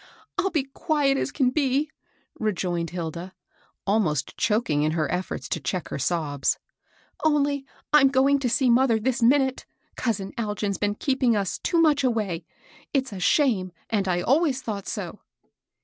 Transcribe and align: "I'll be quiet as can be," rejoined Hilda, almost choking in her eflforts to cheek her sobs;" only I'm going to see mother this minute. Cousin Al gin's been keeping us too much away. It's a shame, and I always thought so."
"I'll 0.39 0.49
be 0.49 0.63
quiet 0.63 1.15
as 1.19 1.31
can 1.31 1.51
be," 1.51 1.91
rejoined 2.39 2.89
Hilda, 2.89 3.35
almost 3.85 4.35
choking 4.35 4.81
in 4.81 4.93
her 4.93 5.07
eflforts 5.09 5.47
to 5.49 5.59
cheek 5.59 5.89
her 5.89 5.99
sobs;" 5.99 6.57
only 7.23 7.67
I'm 7.93 8.07
going 8.07 8.39
to 8.39 8.49
see 8.49 8.67
mother 8.71 8.99
this 8.99 9.21
minute. 9.21 9.67
Cousin 9.95 10.33
Al 10.39 10.55
gin's 10.55 10.79
been 10.79 10.95
keeping 10.95 11.35
us 11.35 11.59
too 11.59 11.79
much 11.79 12.03
away. 12.03 12.47
It's 12.95 13.13
a 13.13 13.19
shame, 13.19 13.71
and 13.91 14.07
I 14.07 14.21
always 14.21 14.63
thought 14.63 14.87
so." 14.87 15.19